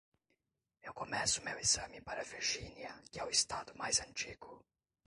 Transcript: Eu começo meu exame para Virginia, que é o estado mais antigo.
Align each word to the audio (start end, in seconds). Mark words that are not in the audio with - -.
Eu 0.81 0.95
começo 0.95 1.43
meu 1.45 1.59
exame 1.59 2.01
para 2.01 2.23
Virginia, 2.23 2.99
que 3.11 3.19
é 3.19 3.23
o 3.23 3.29
estado 3.29 3.75
mais 3.77 4.01
antigo. 4.01 4.65